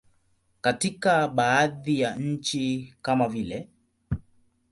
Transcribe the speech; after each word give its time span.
Katika 0.61 1.27
baadhi 1.27 1.99
ya 1.99 2.15
nchi 2.15 2.95
kama 3.01 3.27
vile. 3.29 3.69